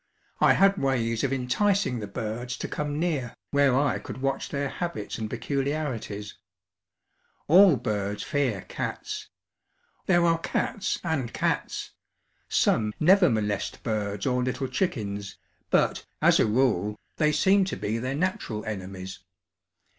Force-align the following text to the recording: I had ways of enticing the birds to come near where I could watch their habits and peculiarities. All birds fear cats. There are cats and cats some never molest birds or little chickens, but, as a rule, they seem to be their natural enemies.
I 0.39 0.53
had 0.53 0.79
ways 0.81 1.23
of 1.23 1.31
enticing 1.31 1.99
the 1.99 2.07
birds 2.07 2.57
to 2.57 2.67
come 2.67 2.99
near 2.99 3.35
where 3.51 3.79
I 3.79 3.99
could 3.99 4.19
watch 4.19 4.49
their 4.49 4.67
habits 4.67 5.19
and 5.19 5.29
peculiarities. 5.29 6.39
All 7.47 7.75
birds 7.75 8.23
fear 8.23 8.61
cats. 8.61 9.29
There 10.07 10.25
are 10.25 10.39
cats 10.39 10.99
and 11.03 11.31
cats 11.31 11.91
some 12.49 12.95
never 12.99 13.29
molest 13.29 13.83
birds 13.83 14.25
or 14.25 14.41
little 14.43 14.67
chickens, 14.69 15.37
but, 15.69 16.03
as 16.19 16.39
a 16.39 16.47
rule, 16.47 16.97
they 17.17 17.31
seem 17.31 17.63
to 17.65 17.75
be 17.75 17.99
their 17.99 18.15
natural 18.15 18.65
enemies. 18.65 19.19